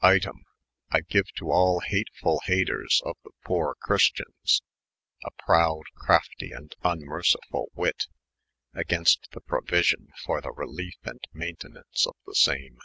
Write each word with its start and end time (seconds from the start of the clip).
Item, 0.00 0.46
I 0.90 1.02
geue 1.02 1.30
to 1.36 1.52
aU 1.52 1.80
hatefall 1.80 2.38
haters 2.44 3.02
of 3.04 3.18
the 3.22 3.32
poore 3.44 3.74
Christians, 3.82 4.62
a 5.22 5.30
proude, 5.32 5.84
crafty, 5.94 6.52
& 6.70 6.80
vnmercifoU 6.82 7.66
wyt, 7.74 8.06
agaynst 8.74 9.28
the 9.32 9.42
prouision 9.42 10.06
for 10.24 10.40
the 10.40 10.52
releyfe 10.56 11.02
and 11.04 11.20
maintinaunce 11.34 12.06
of 12.06 12.16
the 12.24 12.34
same. 12.34 12.78